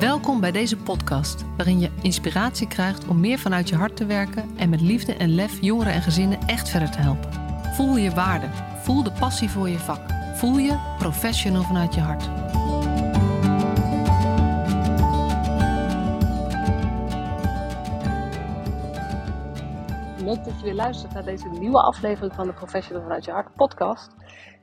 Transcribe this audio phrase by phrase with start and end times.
[0.00, 4.56] Welkom bij deze podcast, waarin je inspiratie krijgt om meer vanuit je hart te werken
[4.56, 7.32] en met liefde en lef jongeren en gezinnen echt verder te helpen.
[7.74, 8.46] Voel je waarde,
[8.82, 10.00] voel de passie voor je vak,
[10.34, 12.24] voel je professional vanuit je hart.
[20.22, 23.54] Leuk dat je weer luistert naar deze nieuwe aflevering van de Professional vanuit je hart
[23.54, 24.14] podcast.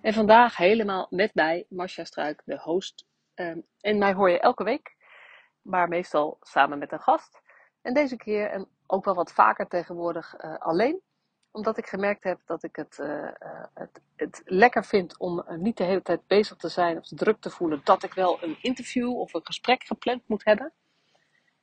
[0.01, 3.05] En vandaag helemaal met mij, Marcia Struik, de host.
[3.33, 5.01] Ehm, en mij hoor je elke week
[5.63, 7.41] maar meestal samen met een gast.
[7.81, 11.01] En deze keer, en ook wel wat vaker tegenwoordig, uh, alleen.
[11.51, 13.31] Omdat ik gemerkt heb dat ik het, uh,
[13.73, 17.49] het, het, lekker vind om niet de hele tijd bezig te zijn of druk te
[17.49, 20.73] voelen dat ik wel een interview of een gesprek gepland moet hebben.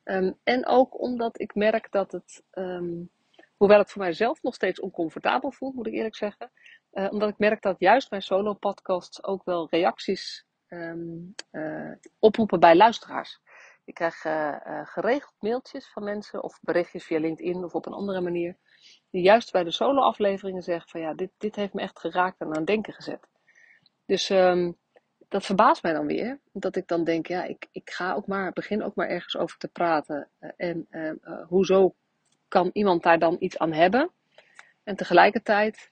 [0.03, 3.09] Um, en ook omdat ik merk dat het, um,
[3.57, 6.51] hoewel het voor mijzelf nog steeds oncomfortabel voelt, moet ik eerlijk zeggen.
[6.91, 11.35] Omdat ik merk dat juist mijn solo podcasts ook wel reacties um,
[12.19, 13.41] oproepen bij luisteraars.
[13.91, 18.21] Ik krijg uh, geregeld mailtjes van mensen of berichtjes via LinkedIn of op een andere
[18.21, 18.57] manier.
[19.09, 22.47] Die juist bij de solo-afleveringen zeggen van ja, dit, dit heeft me echt geraakt en
[22.47, 23.27] aan het denken gezet.
[24.05, 24.77] Dus um,
[25.27, 26.39] dat verbaast mij dan weer.
[26.53, 29.57] Dat ik dan denk, ja, ik, ik ga ook maar, begin ook maar ergens over
[29.57, 30.29] te praten.
[30.39, 31.95] Uh, en uh, hoezo
[32.47, 34.11] kan iemand daar dan iets aan hebben?
[34.83, 35.91] En tegelijkertijd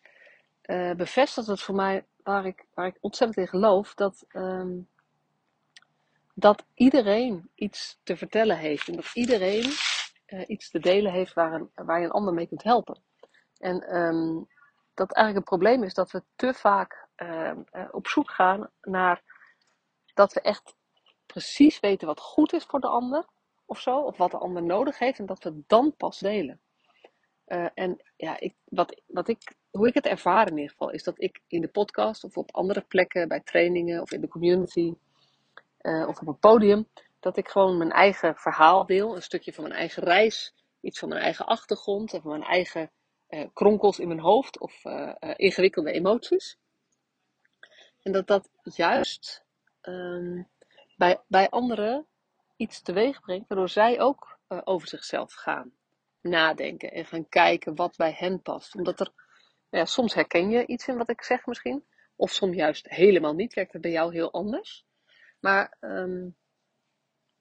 [0.95, 4.88] bevestigt het voor mij, waar ik, waar ik ontzettend in geloof, dat um,
[6.40, 8.88] dat iedereen iets te vertellen heeft.
[8.88, 9.72] En dat iedereen
[10.28, 13.02] uh, iets te delen heeft waar, een, waar je een ander mee kunt helpen.
[13.58, 14.48] En um,
[14.94, 17.52] dat eigenlijk het probleem is dat we te vaak uh,
[17.92, 19.22] op zoek gaan naar
[20.14, 20.76] dat we echt
[21.26, 23.26] precies weten wat goed is voor de ander
[23.66, 26.62] of zo, of wat de ander nodig heeft, en dat we dan pas delen.
[27.48, 31.03] Uh, en ja, ik, wat, wat ik, hoe ik het ervaar in ieder geval, is
[31.03, 34.94] dat ik in de podcast of op andere plekken, bij trainingen of in de community,
[35.81, 36.88] uh, of op een podium,
[37.19, 41.09] dat ik gewoon mijn eigen verhaal deel, een stukje van mijn eigen reis, iets van
[41.09, 42.91] mijn eigen achtergrond en van mijn eigen
[43.29, 46.57] uh, kronkels in mijn hoofd of uh, ingewikkelde emoties.
[48.01, 49.44] En dat dat juist
[49.81, 50.47] um,
[50.97, 52.06] bij, bij anderen
[52.56, 55.72] iets teweeg brengt, waardoor zij ook over zichzelf gaan
[56.22, 58.75] nadenken en gaan kijken wat bij hen past.
[58.75, 59.12] Omdat er,
[59.69, 61.85] ja, soms herken je iets in wat ik zeg misschien,
[62.16, 64.85] of soms juist helemaal niet, werkt het bij jou heel anders.
[65.39, 66.38] Maar um,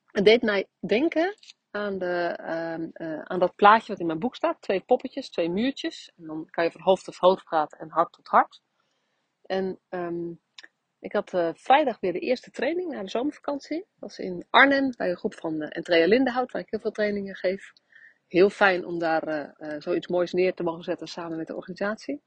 [0.06, 1.34] het deed mij denken
[1.70, 2.38] aan, de,
[2.76, 4.62] um, uh, aan dat plaatje wat in mijn boek staat.
[4.62, 6.12] Twee poppetjes, twee muurtjes.
[6.16, 8.62] En dan kan je van hoofd tot hoofd praten en hart tot hart.
[9.42, 10.40] En um,
[10.98, 13.78] ik had uh, vrijdag weer de eerste training na de zomervakantie.
[13.78, 16.90] Dat was in Arnhem bij een groep van uh, Entrea Lindenhout, waar ik heel veel
[16.90, 17.72] trainingen geef.
[18.26, 22.22] Heel fijn om daar zoiets moois neer te mogen zetten samen met de organisatie.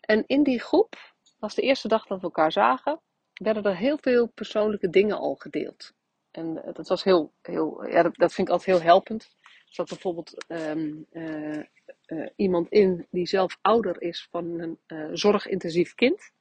[0.00, 3.00] En in die groep was de eerste dag dat we elkaar zagen
[3.38, 5.94] werden er heel veel persoonlijke dingen al gedeeld.
[6.30, 9.36] En uh, dat was heel, heel ja, dat, vind ik altijd heel helpend.
[9.64, 11.62] Zat bijvoorbeeld um, uh,
[12.06, 14.78] uh, iemand in die zelf ouder is van een
[15.16, 16.32] zorgintensief kind.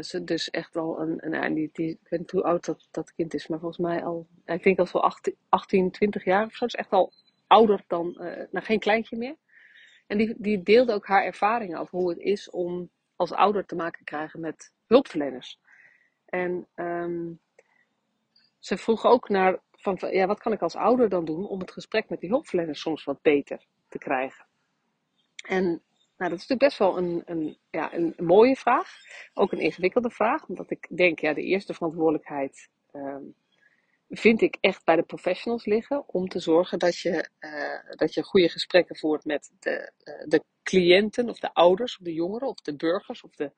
[0.00, 3.14] ze dus echt al een, een die, die, ik weet niet hoe oud dat, dat
[3.14, 6.54] kind is, maar volgens mij al, ik denk dat wel 18, 18 20 jaar of
[6.54, 6.64] zo.
[6.64, 7.12] is echt al
[7.46, 8.14] ouder dan,
[8.50, 9.36] nou geen kleintje meer.
[10.06, 13.74] En die, die deelde ook haar ervaringen over hoe het is om als ouder te
[13.74, 15.60] maken krijgen met hulpverleners.
[16.24, 17.40] En um,
[18.58, 21.70] ze vroeg ook naar, van, ja, wat kan ik als ouder dan doen om het
[21.70, 24.46] gesprek met die hulpverleners soms wat beter te krijgen?
[25.46, 25.64] En
[26.16, 28.88] nou, dat is natuurlijk best wel een, een, ja, een mooie vraag.
[29.34, 33.34] Ook een ingewikkelde vraag, omdat ik denk, ja, de eerste verantwoordelijkheid um,
[34.08, 36.08] vind ik echt bij de professionals liggen.
[36.08, 40.42] Om te zorgen dat je, uh, dat je goede gesprekken voert met de, uh, de
[40.68, 43.52] cliënten of de ouders of de jongeren of de burgers of de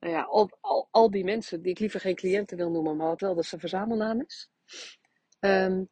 [0.00, 3.06] nou ja, al, al, al die mensen die ik liever geen cliënten wil noemen, maar
[3.06, 4.50] wat wel dat ze verzamelnaam is.
[5.40, 5.88] Um,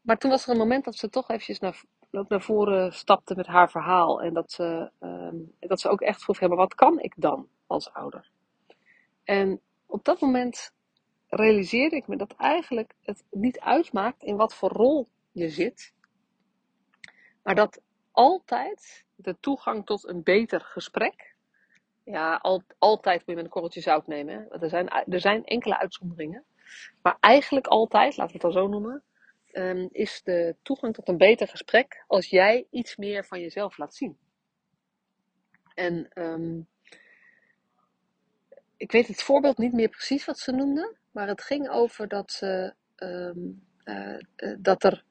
[0.00, 3.46] maar toen was er een moment dat ze toch eventjes naar, naar voren stapte met
[3.46, 4.22] haar verhaal.
[4.22, 7.92] En dat ze, um, dat ze ook echt vroeg, hebben: wat kan ik dan als
[7.92, 8.30] ouder?
[9.24, 10.72] En op dat moment
[11.26, 15.94] realiseerde ik me dat eigenlijk het niet uitmaakt in wat voor rol je zit.
[17.42, 17.80] Maar dat
[18.10, 21.30] altijd de toegang tot een beter gesprek
[22.10, 24.34] ja, al, altijd moet je met een korreltje zout nemen.
[24.34, 24.58] Hè?
[24.58, 26.44] Er, zijn, er zijn enkele uitzonderingen.
[27.02, 29.02] Maar eigenlijk altijd, laten we het dan zo noemen,
[29.52, 33.94] um, is de toegang tot een beter gesprek als jij iets meer van jezelf laat
[33.94, 34.18] zien.
[35.74, 36.68] En um,
[38.76, 42.32] ik weet het voorbeeld niet meer precies wat ze noemde, maar het ging over dat,
[42.32, 45.04] ze, um, uh, uh, dat er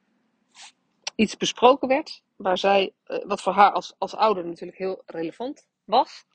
[1.15, 5.67] iets besproken werd, waar zij, uh, wat voor haar als, als ouder natuurlijk heel relevant
[5.83, 6.25] was.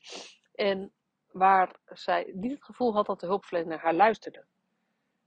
[0.53, 0.91] En
[1.31, 4.45] waar zij niet het gevoel had dat de hulpverlener naar haar luisterde.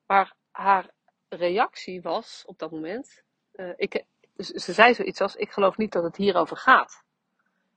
[0.06, 0.90] Maar haar
[1.28, 3.22] reactie was op dat moment,
[3.52, 4.04] uh, ik,
[4.36, 7.04] ze zei zoiets als, ik geloof niet dat het hierover gaat.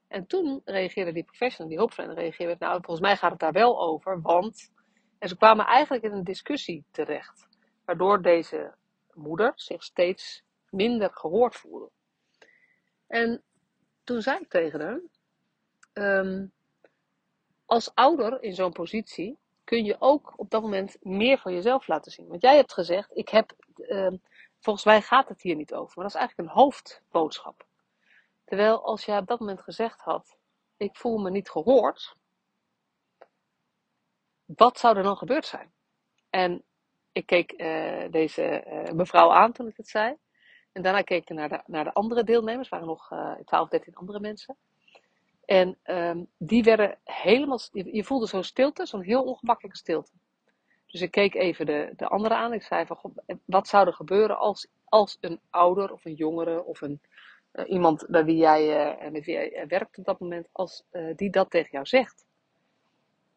[0.07, 3.81] En toen reageerde die professional, die hulpverlener, reageerde, nou volgens mij gaat het daar wel
[3.81, 4.71] over, want...
[5.19, 7.48] En ze kwamen eigenlijk in een discussie terecht,
[7.86, 8.74] waardoor deze
[9.13, 11.89] moeder zich steeds minder gehoord voelde.
[13.12, 13.44] En
[14.04, 15.10] toen zei ik tegen
[15.94, 16.52] um,
[17.66, 22.12] als ouder in zo'n positie kun je ook op dat moment meer van jezelf laten
[22.12, 22.28] zien.
[22.28, 24.12] Want jij hebt gezegd, ik heb, uh,
[24.60, 25.92] volgens mij gaat het hier niet over.
[25.96, 27.66] Maar dat is eigenlijk een hoofdboodschap.
[28.46, 30.38] Terwijl als jij op dat moment gezegd had,
[30.78, 32.16] ik voel me niet gehoord.
[34.46, 35.74] Wat zou er dan gebeurd zijn?
[36.30, 36.63] En
[37.12, 40.18] ik keek uh, deze uh, mevrouw aan toen ik het zei.
[40.71, 42.69] En daarna keek ik naar de, naar de andere deelnemers.
[42.69, 44.56] Er waren nog uh, 12, 13 andere mensen.
[45.45, 50.12] En um, die werden helemaal, je voelde zo'n stilte, zo'n heel ongemakkelijke stilte.
[50.88, 52.53] Dus ik keek even de, de andere aan.
[52.53, 53.12] Ik zei van, God,
[53.45, 57.01] wat zou er gebeuren als, als een ouder of een jongere of een,
[57.53, 60.83] uh, iemand bij wie jij, uh, met wie jij werkt op dat moment, als
[61.15, 62.25] die dat tegen jou zegt?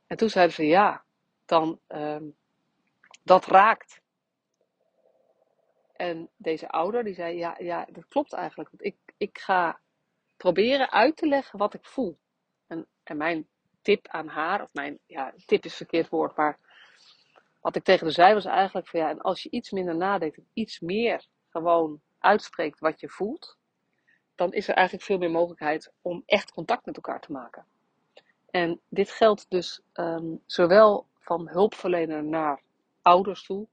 [0.06, 1.04] En toen zeiden ze ja,
[1.44, 2.34] dan um,
[3.22, 4.00] dat raakt.
[6.04, 8.70] En deze ouder die zei ja, ja, dat klopt eigenlijk.
[8.70, 9.80] Want ik, ik ga
[10.36, 12.18] proberen uit te leggen wat ik voel.
[12.66, 12.86] En,
[13.16, 13.48] mijn
[13.82, 16.58] tip aan haar, of mijn, ja, tip is verkeerd woord, maar
[17.60, 20.36] wat ik tegen haar zei was eigenlijk van ja, en als je iets minder nadenkt
[20.36, 23.58] en iets meer gewoon uitspreekt wat je voelt,
[24.34, 27.66] dan is er eigenlijk veel meer mogelijkheid om echt contact met elkaar te maken.
[28.50, 32.62] En dit geldt dus um, zowel van hulpverlener naar
[33.02, 33.68] ouders toe,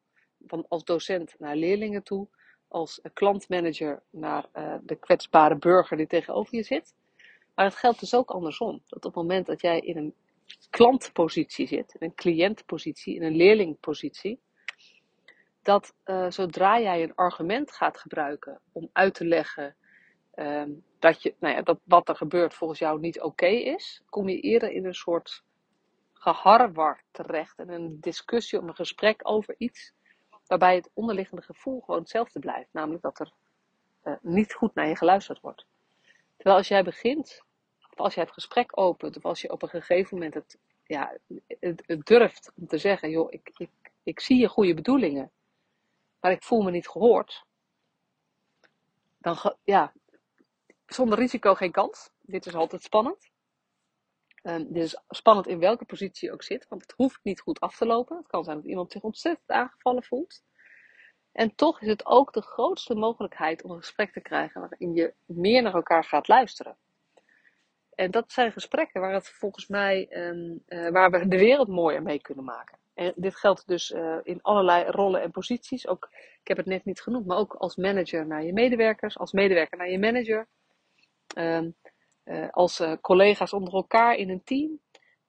[0.47, 2.27] van als docent naar leerlingen toe,
[2.67, 6.93] als klantmanager naar uh, de kwetsbare burger die tegenover je zit.
[7.55, 8.81] Maar het geldt dus ook andersom.
[8.87, 10.13] Dat op het moment dat jij in een
[10.69, 14.39] klantpositie zit, in een cliëntpositie, in een leerlingpositie,
[15.61, 19.75] dat uh, zodra jij een argument gaat gebruiken om uit te leggen
[20.35, 24.29] um, dat, je, nou ja, dat wat er gebeurt volgens jou niet oké is, kom
[24.29, 25.43] je eerder in een soort
[26.13, 29.93] geharwar terecht en een discussie of een gesprek over iets
[30.51, 32.69] waarbij het onderliggende gevoel gewoon hetzelfde blijft.
[32.71, 33.31] Namelijk dat er
[34.03, 35.65] uh, niet goed naar je geluisterd wordt.
[36.35, 37.43] Terwijl als jij begint,
[37.91, 41.17] of als jij het gesprek opent, of als je op een gegeven moment het, ja,
[41.59, 43.69] het, het durft om te zeggen, joh, ik, ik,
[44.03, 45.31] ik zie je goede bedoelingen,
[46.19, 47.45] maar ik voel me niet gehoord.
[49.17, 49.93] Dan, ja,
[50.85, 52.09] zonder risico geen kans.
[52.21, 53.30] Dit is altijd spannend.
[54.43, 57.59] Um, dit is spannend in welke positie je ook zit, want het hoeft niet goed
[57.59, 58.17] af te lopen.
[58.17, 60.43] Het kan zijn dat iemand zich ontzettend aangevallen voelt.
[61.31, 65.13] En toch is het ook de grootste mogelijkheid om een gesprek te krijgen waarin je
[65.25, 66.77] meer naar elkaar gaat luisteren.
[67.95, 72.21] En dat zijn gesprekken waar het volgens mij, um, waar we de wereld mooier mee
[72.21, 72.77] kunnen maken.
[72.93, 75.87] En dit geldt dus uh, in allerlei rollen en posities.
[75.87, 76.09] Ook,
[76.41, 79.77] ik heb het net niet genoemd, maar ook als manager naar je medewerkers, als medewerker
[79.77, 80.47] naar je manager.
[81.37, 81.75] Um,
[82.25, 84.79] uh, als uh, collega's onder elkaar in een team.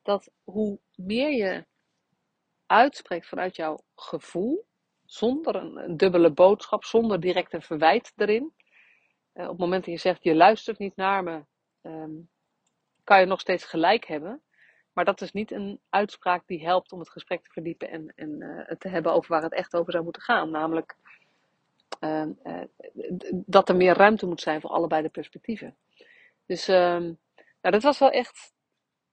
[0.03, 1.67] Dat hoe meer je
[2.67, 4.67] uitspreekt vanuit jouw gevoel,
[5.05, 8.53] zonder een, dubbele boodschap, zonder direct een verwijt erin.
[9.35, 11.45] Uh, op het moment dat je zegt, je luistert niet naar me,
[11.83, 12.29] um,
[13.05, 14.43] kan je nog steeds gelijk hebben.
[14.93, 18.41] Maar dat is niet een uitspraak die helpt om het gesprek te verdiepen en, en
[18.41, 20.51] uh, te hebben over waar het echt over zou moeten gaan.
[20.51, 20.97] Namelijk
[22.01, 22.25] uh,
[23.33, 25.77] dat er meer ruimte moet zijn voor allebei de perspectieven.
[26.47, 27.17] Dus nou,
[27.61, 28.53] dat was wel echt.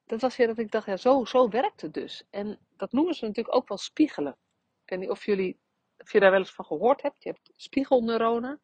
[0.05, 2.23] Dat was weer dat ik dacht, ja, zo, zo werkt het dus.
[2.29, 4.37] En dat noemen ze natuurlijk ook wel spiegelen.
[4.83, 5.59] Ik weet niet of jullie
[5.97, 7.23] of je daar wel eens van gehoord hebt.
[7.23, 8.61] Je hebt spiegelneuronen.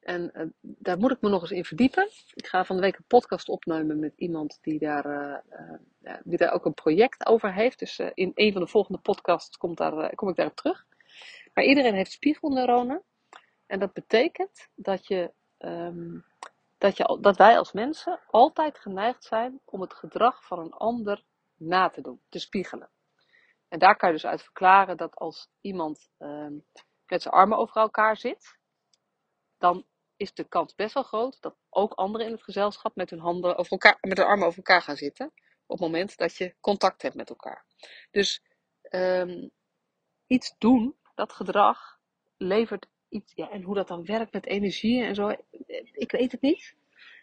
[0.00, 2.08] En uh, daar moet ik me nog eens in verdiepen.
[2.34, 5.38] Ik ga van de week een podcast opnemen met iemand die daar, uh,
[6.02, 7.78] uh, die daar ook een project over heeft.
[7.78, 10.86] Dus in een van de volgende podcasts komt daar, kom ik daarop terug.
[11.54, 13.02] Maar iedereen heeft spiegelneuronen.
[13.66, 16.24] En dat betekent dat, je, um,
[16.78, 21.24] dat, je, dat wij als mensen altijd geneigd zijn om het gedrag van een ander
[21.56, 22.90] na te doen, te spiegelen.
[23.68, 26.46] En daar kan je dus uit verklaren dat als iemand uh,
[27.06, 28.58] met zijn armen over elkaar zit,
[29.58, 33.18] dan is de kans best wel groot dat ook anderen in het gezelschap met hun,
[33.18, 35.26] handen over elkaar, met hun armen over elkaar gaan zitten.
[35.66, 37.64] Op het moment dat je contact hebt met elkaar.
[38.10, 38.42] Dus
[38.90, 39.50] um,
[40.26, 41.98] iets doen, dat gedrag,
[42.36, 43.32] levert iets.
[43.34, 45.36] Ja, en hoe dat dan werkt met energie en zo,
[45.92, 46.76] ik weet het niet.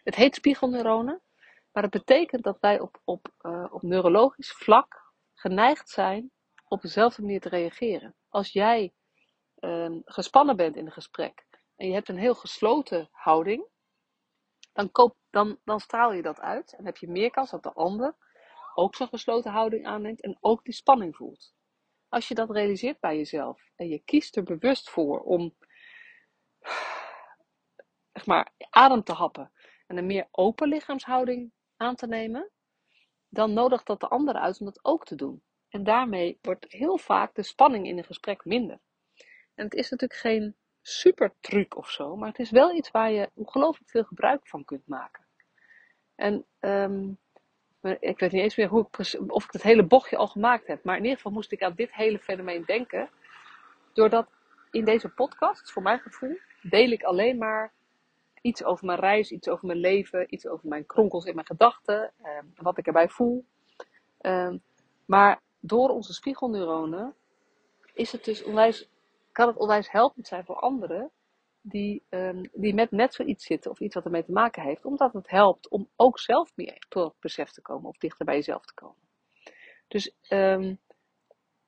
[0.04, 1.20] Het heet spiegelneuronen.
[1.72, 6.30] Maar het betekent dat wij op, op, uh, op neurologisch vlak geneigd zijn
[6.68, 8.14] op dezelfde manier te reageren.
[8.28, 8.92] Als jij
[9.60, 11.46] um, gespannen bent in een gesprek
[11.76, 13.66] en je hebt een heel gesloten houding,
[14.72, 17.72] dan, koop, dan, dan straal je dat uit en heb je meer kans dat de
[17.72, 18.16] ander
[18.74, 21.54] ook zo'n gesloten houding aanneemt en ook die spanning voelt.
[22.08, 25.54] als je dat realiseert bij jezelf en je kiest er bewust voor om
[28.16, 29.50] zeg maar, adem te happen
[29.86, 32.50] en een meer open lichaamshouding aan te nemen,
[33.28, 35.42] dan nodigt dat de ander uit om dat ook te doen.
[35.68, 38.78] En daarmee wordt heel vaak de spanning in een gesprek minder.
[39.54, 43.10] En het is natuurlijk geen super truc of zo, maar het is wel iets waar
[43.10, 45.26] je ongelooflijk veel gebruik van kunt maken.
[46.14, 47.18] En um,
[48.00, 50.84] ik weet niet eens meer hoe ik, of ik het hele bochtje al gemaakt heb,
[50.84, 53.10] maar in ieder geval moest ik aan dit hele fenomeen denken,
[53.92, 54.28] doordat
[54.70, 57.74] in deze podcast, voor mijn gevoel, deel ik alleen maar
[58.46, 62.12] iets over mijn reis, iets over mijn leven, iets over mijn kronkels in mijn gedachten,
[62.22, 63.44] eh, wat ik erbij voel.
[64.18, 64.54] Eh,
[65.04, 67.14] maar door onze spiegelneuronen
[67.94, 68.88] is het dus onwijs,
[69.32, 71.10] kan het onwijs helpend zijn voor anderen
[71.60, 75.12] die, eh, die met net zoiets zitten of iets wat ermee te maken heeft, omdat
[75.12, 78.74] het helpt om ook zelf meer tot besef te komen of dichter bij jezelf te
[78.74, 79.02] komen.
[79.88, 80.74] Dus ehm,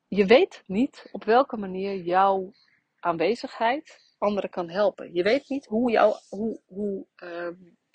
[0.08, 2.52] je weet niet op welke manier jouw
[3.00, 5.14] aanwezigheid anderen kan helpen.
[5.14, 7.48] Je weet niet hoe jou, hoe, hoe, uh,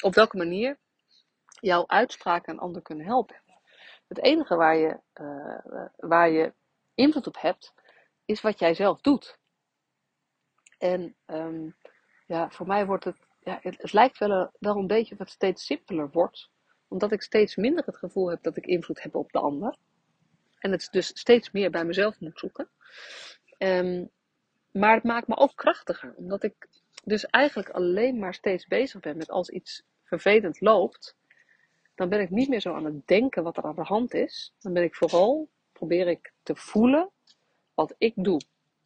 [0.03, 0.77] op welke manier
[1.59, 3.41] jouw uitspraken een ander kunnen helpen.
[4.07, 6.53] Het enige waar je, uh, waar je
[6.95, 7.73] invloed op hebt,
[8.25, 9.37] is wat jij zelf doet.
[10.77, 11.75] En um,
[12.27, 15.65] ja, voor mij wordt het, ja, het, lijkt wel, wel een beetje of het steeds
[15.65, 16.49] simpeler wordt.
[16.87, 19.75] Omdat ik steeds minder het gevoel heb dat ik invloed heb op de ander.
[20.59, 22.69] En het dus steeds meer bij mezelf moet zoeken.
[23.57, 24.11] Um,
[24.73, 26.67] maar het maakt me ook krachtiger, omdat ik
[27.03, 31.15] dus eigenlijk alleen maar steeds bezig ben met als iets vervelend loopt,
[31.95, 34.53] dan ben ik niet meer zo aan het denken wat er aan de hand is.
[34.59, 37.09] Dan ben ik vooral, probeer ik te voelen
[37.73, 38.41] wat ik doe.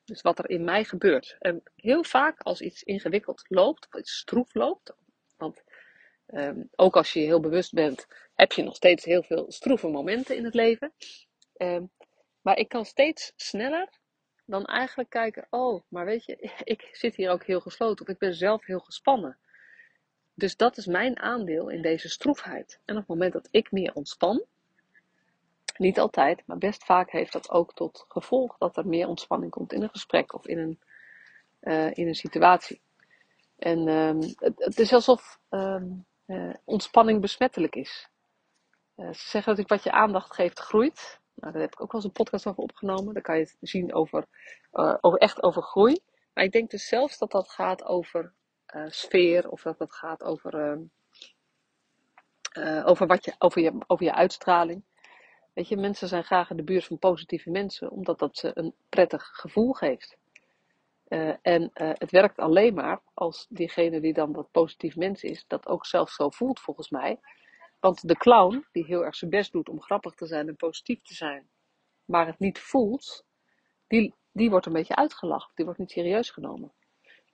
[0.06, 1.36] Dus wat er in mij gebeurt.
[1.40, 4.94] En heel vaak als iets ingewikkeld loopt, of iets stroef loopt,
[5.38, 5.64] want
[6.28, 10.36] um, ook als je heel bewust bent, heb je nog steeds heel veel stroeve momenten
[10.36, 10.94] in het leven.
[11.58, 11.92] Um,
[12.42, 13.90] maar ik kan steeds sneller
[14.48, 18.18] dan eigenlijk kijken, oh, maar weet je, ik zit hier ook heel gesloten of ik
[18.18, 19.38] ben zelf heel gespannen.
[20.34, 22.80] Dus dat is mijn aandeel in deze stroefheid.
[22.86, 24.46] En op het moment dat ik meer ontspan,
[25.78, 29.74] niet altijd, maar best vaak heeft dat ook tot gevolg dat er meer ontspanning komt
[29.74, 30.80] in een gesprek of in een,
[31.62, 32.82] uh, in een situatie.
[33.58, 34.20] En um,
[34.58, 38.10] het, is alsof um, uh, ontspanning besmettelijk is.
[38.96, 41.20] Uh, ze zeggen dat ik wat je aandacht geeft groeit.
[41.38, 43.14] Nou, daar heb ik ook wel eens een podcast over opgenomen.
[43.14, 44.26] Daar kan je het zien over,
[44.74, 46.00] uh, over echt over groei.
[46.34, 48.34] Maar ik denk dus zelfs dat dat gaat over
[48.76, 50.80] uh, sfeer of dat dat gaat over,
[52.54, 54.84] uh, over, wat je, over, je, over je uitstraling.
[55.54, 58.74] Weet je, mensen zijn graag in de buurt van positieve mensen, omdat dat ze een
[58.90, 60.18] prettig gevoel geeft.
[61.42, 65.86] en het werkt alleen maar als diegene die dan dat positief mens is, dat ook
[65.86, 67.20] zelf zo voelt volgens mij.
[67.80, 71.02] Want de clown, die heel erg zijn best doet om grappig te zijn en positief
[71.02, 71.50] te zijn,
[72.06, 73.26] maar het niet voelt,
[73.88, 75.52] die, die wordt een beetje uitgelachen.
[75.56, 76.74] Die wordt niet serieus genomen.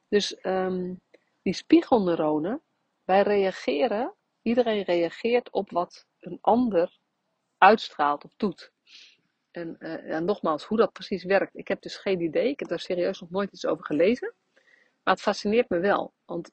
[0.07, 1.01] Dus um,
[1.41, 2.61] die spiegelneuronen,
[3.03, 6.99] wij reageren, iedereen reageert op wat een ander
[7.57, 8.71] uitstraalt of doet.
[9.51, 12.49] En uh, ja, nogmaals, hoe dat precies werkt, ik heb dus geen idee.
[12.49, 14.33] Ik heb daar serieus nog nooit iets over gelezen.
[15.03, 16.13] Maar het fascineert me wel.
[16.25, 16.51] Want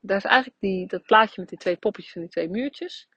[0.00, 3.08] daar is eigenlijk die, dat plaatje met die twee poppetjes en die twee muurtjes.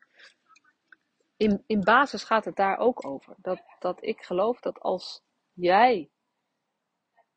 [1.38, 3.36] In, in basis gaat het daar ook over.
[3.38, 5.24] Dat, dat ik geloof dat als
[5.54, 6.10] jij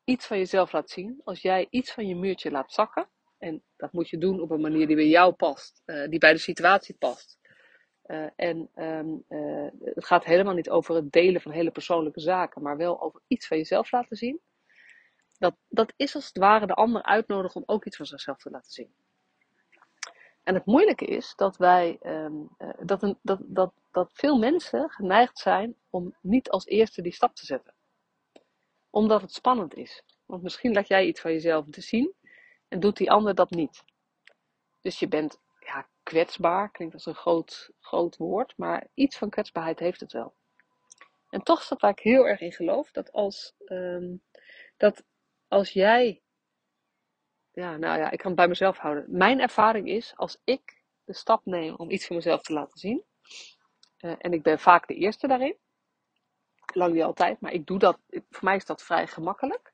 [0.03, 3.91] iets van jezelf laat zien, als jij iets van je muurtje laat zakken, en dat
[3.91, 6.95] moet je doen op een manier die bij jou past, uh, die bij de situatie
[6.95, 7.39] past.
[8.05, 12.61] Uh, en um, uh, het gaat helemaal niet over het delen van hele persoonlijke zaken,
[12.61, 14.39] maar wel over iets van jezelf laten zien.
[15.37, 18.49] Dat, dat is als het ware de ander uitnodigen om ook iets van zichzelf te
[18.49, 18.93] laten zien.
[20.43, 24.89] En het moeilijke is dat wij, um, uh, dat, een, dat, dat, dat veel mensen
[24.89, 27.73] geneigd zijn om niet als eerste die stap te zetten.
[28.89, 30.03] Omdat het spannend is.
[30.25, 32.13] Want misschien laat jij iets van jezelf te zien
[32.67, 33.83] en doet die ander dat niet.
[34.81, 39.79] Dus je bent ja, kwetsbaar, klinkt als een groot, groot woord, maar iets van kwetsbaarheid
[39.79, 40.33] heeft het wel.
[41.29, 44.21] En toch staat waar ik heel erg in geloof dat als, um,
[44.77, 45.03] dat
[45.47, 46.21] als jij,
[47.51, 49.05] ja, nou ja, ik kan het bij mezelf houden.
[49.07, 53.03] Mijn ervaring is, als ik de stap neem om iets van mezelf te laten zien,
[53.99, 55.57] uh, en ik ben vaak de eerste daarin,
[56.73, 59.73] lang niet altijd, maar ik doe dat, voor mij is dat vrij gemakkelijk,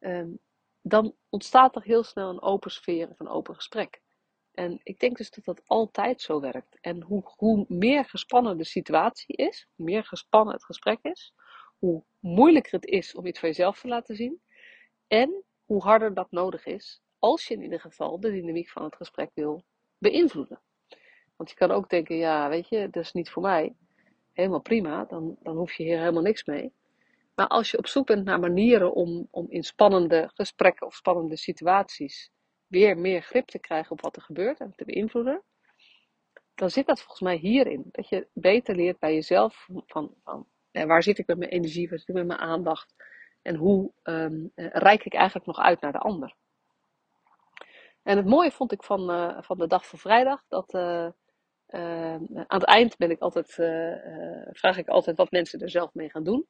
[0.00, 0.38] um,
[0.82, 4.00] dan ontstaat er heel snel een open sfeer of een open gesprek.
[4.52, 6.78] En ik denk dus dat dat altijd zo werkt.
[6.80, 11.34] En hoe, hoe meer gespannen de situatie is, hoe meer gespannen het gesprek is,
[11.78, 14.42] hoe moeilijker het is om iets van jezelf te laten zien,
[15.10, 18.96] en hoe harder dat nodig is, als je in ieder geval de dynamiek van het
[18.96, 19.64] gesprek wil
[19.98, 20.60] beïnvloeden.
[21.36, 23.74] Want je kan ook denken, ja, weet je, dat is niet voor mij.
[24.32, 26.72] Helemaal prima, dan, dan hoef je hier helemaal niks mee.
[27.34, 31.36] Maar als je op zoek bent naar manieren om, om in spannende gesprekken of spannende
[31.36, 32.30] situaties
[32.66, 35.42] weer meer grip te krijgen op wat er gebeurt en te beïnvloeden,
[36.54, 37.88] dan zit dat volgens mij hierin.
[37.90, 41.88] Dat je beter leert bij jezelf van, van eh, waar zit ik met mijn energie,
[41.88, 42.94] waar zit ik met mijn aandacht
[43.42, 46.34] en hoe um, reik ik eigenlijk nog uit naar de ander.
[48.02, 51.08] En het mooie vond ik van, uh, van de dag van vrijdag, dat uh,
[51.66, 53.54] aan het eind ben ik altijd,
[54.52, 56.46] vraag ik altijd wat mensen er zelf mee gaan doen.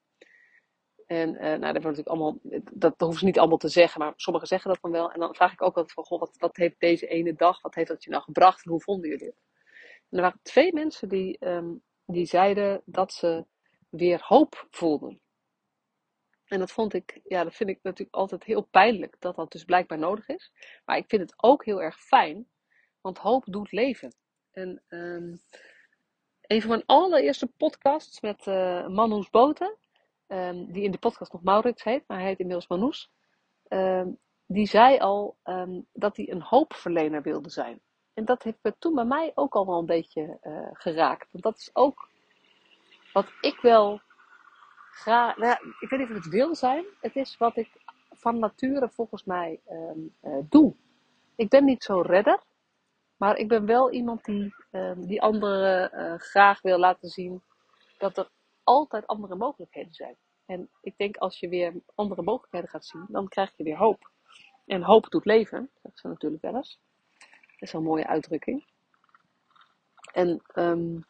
[1.07, 2.39] En nou, dat, wordt natuurlijk allemaal,
[2.73, 5.13] dat, hoeven ze niet allemaal te zeggen, maar sommigen zeggen dat dan wel.
[5.13, 8.05] En dan vraag ik ook altijd van, wat, heeft deze ene dag, wat heeft dat
[8.05, 9.43] je nou gebracht en hoe vonden jullie het?
[10.11, 13.45] En er waren twee mensen die, um, die zeiden dat ze
[13.89, 15.21] weer hoop voelden.
[16.51, 19.65] En dat vond ik, ja, dat vind ik natuurlijk altijd heel pijnlijk dat dat dus
[19.65, 20.53] blijkbaar nodig is.
[20.85, 22.49] Maar ik vind het ook heel erg fijn,
[23.01, 24.15] want hoop doet leven.
[24.51, 25.41] En um,
[26.41, 29.77] een van mijn allereerste podcasts met uh, Manus Boten,
[30.27, 33.11] um, die in de podcast nog Maurits heet, maar hij heet inmiddels Manus.
[33.69, 35.37] Um, die zei al
[35.93, 37.81] dat hij een hoopverlener wilde zijn.
[38.15, 41.29] En dat heeft toen bij mij ook al wel een beetje uh, geraakt.
[41.33, 42.09] Want dat is ook
[43.13, 44.01] wat ik wel
[45.05, 45.43] Nou
[45.81, 46.85] ik weet niet of het wil zijn.
[47.01, 47.71] Het is wat ik
[48.11, 50.75] van nature volgens mij um, uh, doe.
[51.37, 52.43] Ik ben niet zo redder.
[53.17, 57.43] Maar ik ben wel iemand die, um, die anderen uh, graag wil laten zien
[57.99, 58.31] dat er
[58.65, 60.17] altijd andere mogelijkheden zijn.
[60.47, 64.11] En ik denk als je weer andere mogelijkheden gaat zien, dan krijg je weer hoop.
[64.67, 66.81] En hoop doet leven, dat ze natuurlijk wel eens.
[67.19, 68.65] Dat is een mooie uitdrukking.
[70.13, 71.05] En um,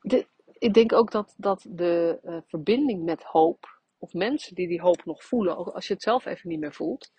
[0.00, 0.26] de,
[0.58, 5.04] ik denk ook dat, dat de uh, verbinding met hoop, of mensen die die hoop
[5.04, 7.12] nog voelen, ook als je het zelf even niet meer voelt,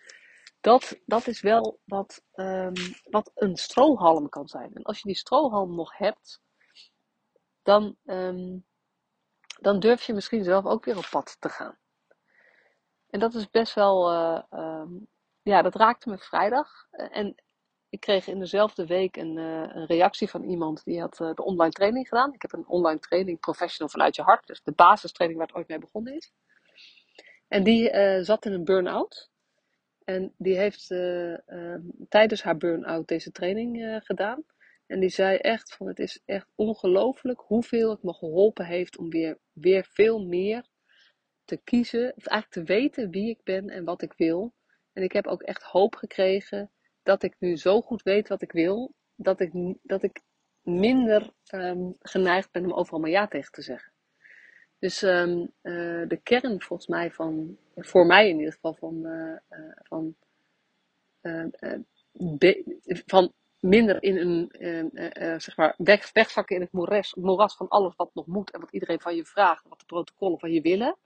[0.61, 4.73] dat, dat is wel wat, um, wat een strohalm kan zijn.
[4.73, 6.41] En als je die strohalm nog hebt,
[7.63, 8.65] dan, um,
[9.61, 11.77] dan durf je misschien zelf ook weer op pad te gaan.
[13.09, 15.07] En dat is best wel, uh, um,
[15.41, 16.87] ja, dat raakte me vrijdag.
[16.91, 17.35] En
[17.89, 21.43] ik kreeg in dezelfde week een, uh, een reactie van iemand die had uh, de
[21.43, 22.33] online training gedaan.
[22.33, 24.47] Ik heb een online training, professional vanuit je hart.
[24.47, 26.31] Dus de basistraining waar het ooit mee begonnen is.
[27.47, 29.29] En die uh, zat in een burn-out.
[30.03, 34.43] En die heeft ehm, tijdens haar burn-out deze training gedaan.
[34.85, 39.09] En die zei echt van het is echt ongelooflijk hoeveel het me geholpen heeft om
[39.09, 40.65] weer, weer veel meer
[41.45, 42.13] te kiezen.
[42.15, 44.53] Of eigenlijk te weten wie ik ben en wat ik wil.
[44.93, 46.71] En ik heb ook echt hoop gekregen
[47.07, 50.21] dat ik nu zo goed weet wat ik wil, dat ik, dat ik
[50.61, 53.91] minder um, geneigd ben om overal maar ja tegen te zeggen.
[54.79, 59.37] Dus um, uh, de kern volgens mij van, voor mij in ieder geval, van, uh,
[59.49, 60.15] uh, van,
[63.05, 64.49] van minder in een,
[65.41, 68.71] zeg maar, weg, wegzakken in het moeras, moeras van alles wat nog moet en wat
[68.71, 70.97] iedereen van je vraagt, wat de protocollen van je willen,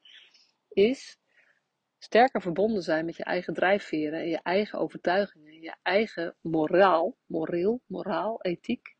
[0.70, 1.18] is
[2.04, 7.82] sterker verbonden zijn met je eigen drijfveren en je eigen overtuigingen, je eigen moraal, moreel,
[7.86, 8.96] moraal, ethiek.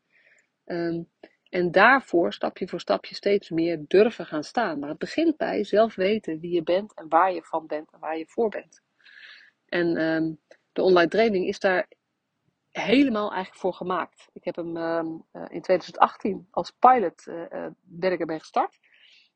[0.64, 1.10] Um,
[1.48, 4.78] en daarvoor stapje voor stapje steeds meer durven gaan staan.
[4.78, 7.98] Maar het begint bij zelf weten wie je bent en waar je van bent en
[7.98, 8.82] waar je voor bent.
[9.66, 10.40] En um,
[10.72, 11.88] de online training is daar
[12.70, 14.28] helemaal eigenlijk voor gemaakt.
[14.32, 18.78] Ik heb hem um, in 2018 als pilot uh, ben ik ermee gestart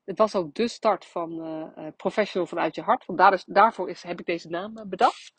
[0.06, 1.46] het was ook de start van
[1.78, 3.06] uh, Professional vanuit je hart.
[3.06, 5.32] Want daar is, daarvoor is, heb ik deze naam uh, bedacht.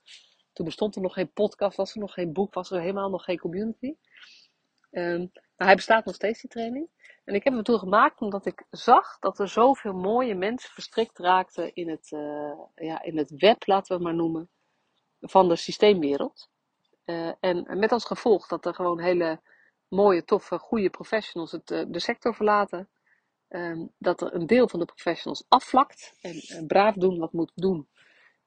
[0.53, 3.23] Toen bestond er nog geen podcast, was er nog geen boek, was er helemaal nog
[3.23, 3.95] geen community.
[4.91, 6.89] Um, maar hij bestaat nog steeds, die training.
[7.23, 11.17] En ik heb hem toen gemaakt omdat ik zag dat er zoveel mooie mensen verstrikt
[11.17, 12.07] raakten in het,
[12.75, 14.49] ja, in het web, laten we het maar noemen,
[15.19, 16.49] van de systeemwereld.
[17.39, 19.41] en met als gevolg dat er gewoon hele
[19.87, 22.89] mooie, toffe, goede professionals het, de sector verlaten.
[23.49, 27.51] Um, dat er een deel van de professionals afvlakt en uh, braaf doen wat moet
[27.55, 27.87] doen.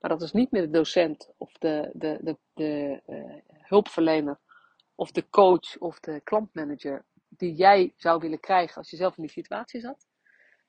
[0.00, 4.38] Maar dat is niet meer de docent of de, de, de, de uh, hulpverlener
[4.94, 9.22] of de coach of de klantmanager die jij zou willen krijgen als je zelf in
[9.22, 10.06] die situatie zat.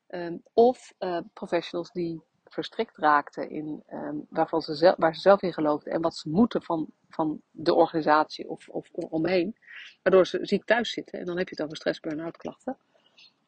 [0.07, 5.41] Um, of uh, professionals die verstrikt raakten in um, waarvan ze zelf, waar ze zelf
[5.41, 9.57] in geloofden en wat ze moeten van, van de organisatie of, of omheen.
[10.01, 11.19] Waardoor ze ziek thuis zitten.
[11.19, 12.77] En dan heb je het over stress, burn-out klachten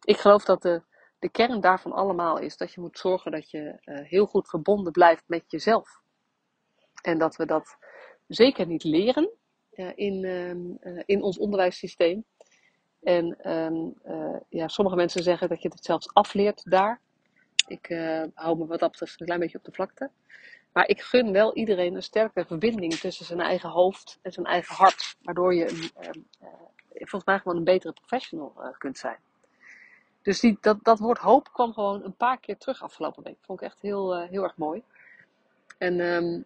[0.04, 0.82] ik geloof dat de,
[1.20, 4.92] de kern daarvan allemaal is dat je moet zorgen dat je uh, heel goed verbonden
[4.92, 6.02] blijft met jezelf.
[7.02, 7.78] En dat we dat
[8.28, 9.30] zeker niet leren
[9.72, 12.26] uh, in, uh, in ons onderwijssysteem.
[13.02, 13.94] En um,
[14.50, 17.02] ja, sommige mensen zeggen dat je het zelfs afleert daar.
[17.68, 17.88] Ik
[18.34, 20.12] hou me wat dat betreft een klein beetje op de vlakte.
[20.74, 24.76] Maar ik gun wel iedereen een sterke verbinding tussen zijn eigen hoofd en zijn eigen
[24.76, 25.16] hart.
[25.22, 26.28] Waardoor je een,
[26.94, 29.18] volgens mij gewoon een betere professional kunt zijn.
[30.24, 33.38] Dus die, dat, dat woord hoop kwam gewoon een paar keer terug afgelopen week.
[33.42, 34.84] Vond ik echt heel, uh, heel erg mooi.
[35.78, 36.46] En um,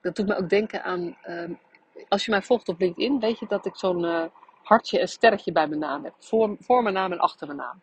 [0.00, 1.16] dat doet me ook denken aan.
[1.28, 1.58] Um,
[2.08, 4.24] als je mij volgt op LinkedIn, weet je dat ik zo'n uh,
[4.62, 6.14] hartje en sterretje bij mijn naam heb.
[6.18, 7.80] Voor, voor mijn naam en achter mijn naam.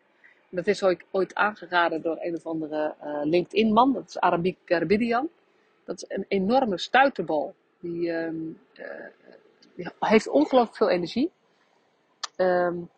[0.48, 3.92] Dat is ooit, aangeraden door een of andere uh, LinkedIn-man.
[3.92, 5.28] Dat is Arabic Garbidian.
[5.84, 7.54] Dat is een enorme stuiterbal.
[7.80, 8.12] Die,
[9.74, 11.30] die heeft ongelooflijk veel energie.
[12.36, 12.90] Um,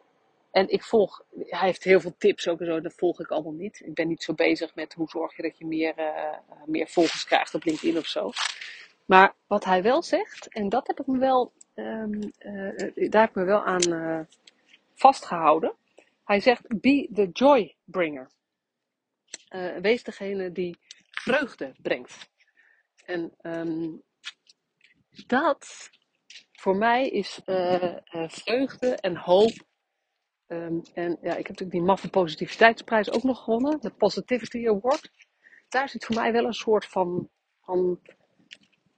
[0.50, 3.52] en ik volg, hij heeft heel veel tips ook en zo, dat volg ik allemaal
[3.52, 3.80] niet.
[3.84, 7.24] Ik ben niet zo bezig met hoe zorg je dat je meer, uh, meer volgers
[7.24, 8.30] krijgt op LinkedIn of zo.
[9.04, 13.30] Maar wat hij wel zegt, en dat heb ik me wel, um, uh, daar heb
[13.30, 14.26] ik me wel aan
[14.94, 15.74] vastgehouden.
[16.24, 18.30] Hij zegt, be the joy bringer.
[19.80, 20.78] wees degene die
[21.11, 22.30] vreugde brengt.
[23.04, 24.02] En um,
[25.26, 25.90] dat
[26.52, 27.40] voor mij is
[28.28, 29.66] vreugde en hoop
[30.48, 35.11] Um, en ja, ik heb natuurlijk die maffe positiviteitsprijs ook nog gewonnen, de Positivity Award.
[35.68, 37.28] Daar zit voor mij wel een soort van,
[37.61, 38.00] van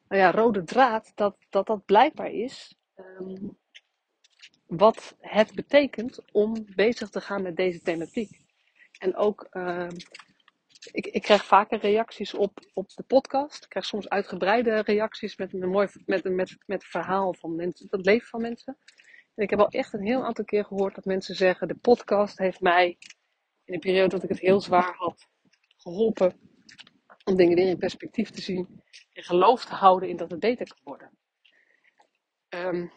[0.08, 3.58] nou ja, rode draad, dat dat, dat blijkbaar is um,
[4.66, 8.40] wat het betekent om bezig te gaan met deze thematiek.
[8.98, 9.88] En ook, uh,
[10.92, 13.62] ik, ik krijg vaker reacties op, op de podcast.
[13.64, 17.86] Ik krijg soms uitgebreide reacties met een mooi met, met, met, met verhaal van mensen,
[17.90, 18.78] het leven van mensen.
[19.40, 22.60] Ik heb al echt een heel aantal keer gehoord dat mensen zeggen: de podcast heeft
[22.60, 22.98] mij
[23.64, 25.28] in de periode dat ik het heel zwaar had
[25.76, 26.40] geholpen
[27.24, 30.66] om dingen weer in perspectief te zien en geloof te houden in dat het beter
[30.66, 31.10] kan worden.
[32.48, 32.92] Um,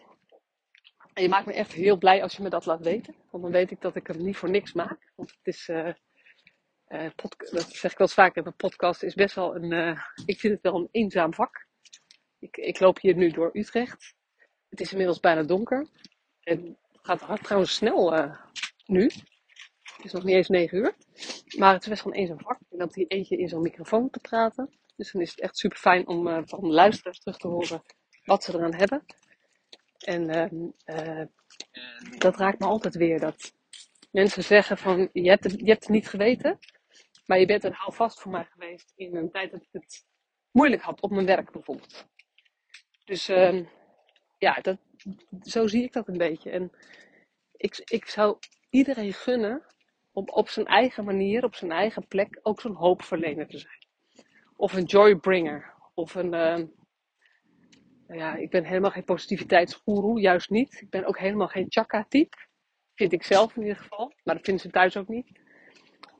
[1.13, 3.51] en je maakt me echt heel blij als je me dat laat weten, want dan
[3.51, 5.11] weet ik dat ik het niet voor niks maak.
[5.15, 5.93] Want het is, uh,
[6.87, 7.09] uh,
[7.51, 10.53] dat zeg ik wel eens vaker, een podcast is best wel een, uh, ik vind
[10.53, 11.67] het wel een eenzaam vak.
[12.39, 14.15] Ik, ik loop hier nu door Utrecht.
[14.69, 15.87] Het is inmiddels bijna donker.
[16.43, 16.61] Het
[17.01, 18.35] gaat hard trouwens snel uh,
[18.85, 19.03] nu.
[19.83, 20.95] Het is nog niet eens 9 uur.
[21.57, 22.59] Maar het is best gewoon eens een vak.
[22.71, 24.73] En dat die eentje in zo'n microfoon te praten.
[24.95, 27.81] Dus dan is het echt super fijn om uh, van de luisteraars terug te horen
[28.23, 29.05] wat ze eraan hebben.
[29.97, 30.29] En
[30.85, 31.25] uh,
[32.17, 33.19] dat raakt me altijd weer.
[33.19, 33.53] Dat
[34.11, 36.59] mensen zeggen van je hebt, het, je hebt het niet geweten.
[37.25, 40.05] Maar je bent een houvast voor mij geweest in een tijd dat ik het
[40.51, 42.05] moeilijk had op mijn werk bijvoorbeeld.
[43.05, 43.63] Dus ehm,
[44.43, 44.77] ja, dat,
[45.41, 46.49] zo zie ik dat een beetje.
[46.49, 46.71] En
[47.55, 48.37] ik, ik zou
[48.69, 49.65] iedereen gunnen
[50.11, 53.85] om op zijn eigen manier, op zijn eigen plek, ook zo'n hoopverlener te zijn.
[54.55, 55.73] Of een joybringer.
[55.93, 56.25] Of een.
[56.33, 56.57] Uh,
[58.07, 60.81] nou ja, ik ben helemaal geen positiviteitsgoeroe, juist niet.
[60.81, 62.37] Ik ben ook helemaal geen chakra-type.
[62.95, 64.13] Vind ik zelf in ieder geval.
[64.23, 65.39] Maar dat vinden ze thuis ook niet.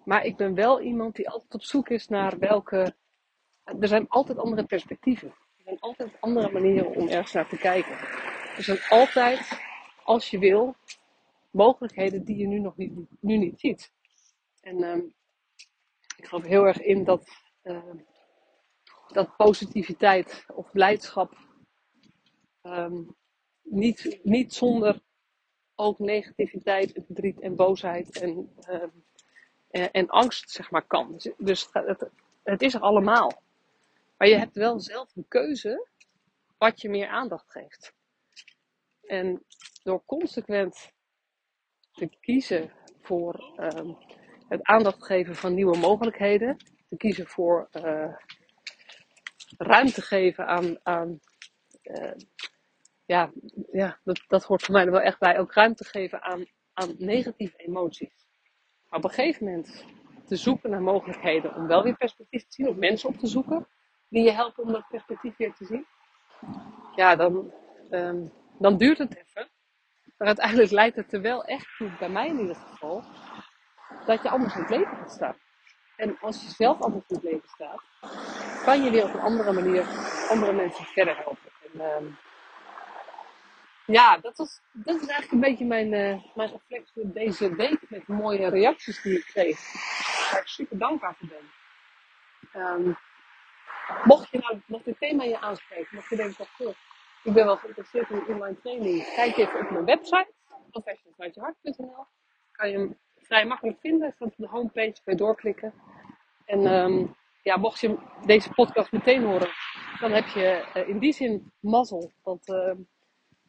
[0.05, 2.95] Maar ik ben wel iemand die altijd op zoek is naar welke.
[3.79, 5.33] Er zijn altijd andere perspectieven.
[5.63, 7.97] Er zijn altijd andere manieren om ergens naar te kijken.
[8.57, 9.59] Er zijn altijd,
[10.03, 10.75] als je wil,
[11.51, 13.91] mogelijkheden die je nu nog niet, nu niet ziet.
[14.61, 15.13] En um,
[16.17, 17.27] ik geloof heel erg in dat,
[17.63, 17.93] uh,
[19.07, 21.37] dat positiviteit of blijdschap
[22.63, 23.15] um,
[23.61, 25.01] niet, niet zonder
[25.75, 28.53] ook negativiteit, verdriet en boosheid en,
[29.69, 31.11] en, en, angst zeg maar kan.
[31.11, 32.09] Dus, dus het,
[32.43, 33.42] het is er allemaal.
[34.17, 35.87] Maar je hebt wel zelf de keuze
[36.57, 37.93] wat je meer aandacht geeft.
[39.01, 39.45] En
[39.83, 40.91] door consequent
[41.91, 42.71] te kiezen
[43.01, 43.97] voor um,
[44.47, 46.57] het aandacht geven van nieuwe mogelijkheden,
[46.89, 48.15] te kiezen voor uh,
[49.57, 51.19] ruimte geven aan, aan
[51.83, 52.11] uh,
[53.05, 53.31] ja,
[53.71, 56.95] ja dat, dat hoort voor mij er wel echt bij, ook ruimte geven aan, aan
[56.97, 58.25] negatieve emoties.
[58.89, 59.85] Maar op een gegeven moment
[60.25, 63.67] te zoeken naar mogelijkheden om wel weer perspectief te zien, of mensen op te zoeken
[64.13, 65.85] die je helpen om dat perspectief weer te zien.
[66.95, 67.51] Ja, dan,
[67.91, 69.49] um, dan duurt het even.
[70.17, 73.03] Maar uiteindelijk leidt het er wel echt toe, bij mij in ieder geval,
[74.05, 75.35] dat je anders in het leven gaat staan.
[75.95, 77.81] En als je zelf anders in het leven staat,
[78.63, 79.85] kan je weer op een andere manier
[80.29, 81.51] andere mensen verder helpen.
[81.73, 82.17] En, um,
[83.85, 88.07] ja, dat, was, dat is eigenlijk een beetje mijn, uh, mijn reflectie deze week met
[88.07, 89.59] mooie reacties die ik kreeg.
[90.31, 91.51] Waar ik super dankbaar voor ben.
[92.61, 92.97] Um,
[94.03, 96.73] mocht je nou, mocht dit thema je aanspreken, mocht je denken, oh,
[97.23, 99.13] ik ben wel geïnteresseerd in online training.
[99.15, 100.31] Kijk even op mijn website,
[100.71, 102.05] professionalvanuitjehart.nl.
[102.51, 104.11] Kan je hem vrij makkelijk vinden.
[104.11, 105.73] Staat op de homepage, kun je doorklikken.
[106.45, 109.49] En um, ja, mocht je deze podcast meteen horen,
[109.99, 112.11] dan heb je uh, in die zin mazzel.
[112.23, 112.71] Want uh,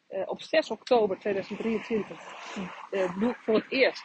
[0.09, 2.19] uh, op 6 oktober 2023
[2.91, 4.03] uh, doe voor het eerst,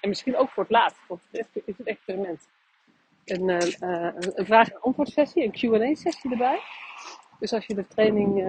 [0.00, 2.48] en misschien ook voor het laatst, want het is het experiment,
[3.24, 6.60] een, een vraag- en antwoord sessie, een Q&A sessie erbij.
[7.38, 8.44] Dus als je de training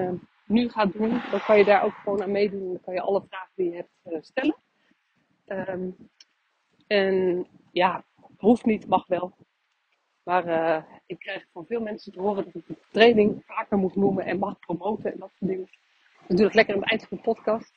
[0.45, 2.67] nu gaat doen, dan kan je daar ook gewoon aan meedoen.
[2.67, 4.55] Dan kan je alle vragen die je hebt stellen.
[5.47, 5.95] Um,
[6.87, 8.03] En ja,
[8.37, 9.35] hoeft niet, mag wel.
[10.23, 14.25] Maar ik krijg van veel mensen te horen dat ik de training vaker moet noemen
[14.25, 15.69] en mag promoten en dat soort dingen.
[16.27, 17.73] Natuurlijk lekker aan het eind van de podcast.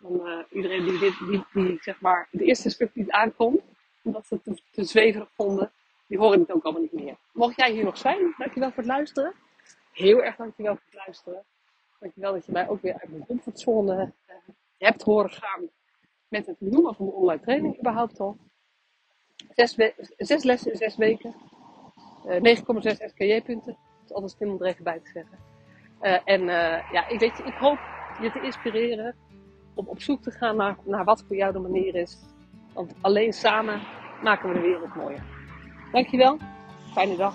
[0.00, 3.60] Dan, iedereen die, dit, die, die zeg maar het eerste stuk niet aankomt,
[4.02, 5.72] omdat ze het te, te zweverig vonden,
[6.08, 7.16] die horen het ook allemaal niet meer.
[7.32, 9.34] Mocht jij hier nog zijn, dankjewel voor het luisteren.
[9.92, 11.44] Heel erg dankjewel voor het luisteren.
[12.00, 14.34] Dankjewel dat je mij ook weer uit mijn comfortzone uh,
[14.78, 15.68] hebt horen gaan
[16.28, 18.36] met het noemen van de online training überhaupt al.
[20.18, 21.34] Zes, lessen in zes weken.
[22.26, 23.76] Uh, 9,6 SKJ-punten.
[23.76, 25.38] Dat is altijd slim om er even bij te zeggen.
[26.02, 26.44] Uh, en
[26.92, 27.78] ja, ik, weet ik hoop
[28.20, 29.16] je te inspireren
[29.74, 32.18] om op zoek te gaan naar, naar wat voor jou de manier is.
[32.72, 33.80] Want alleen samen
[34.22, 35.37] maken we de wereld mooier.
[35.92, 36.36] Dankjewel.
[36.94, 37.34] Fijne dag.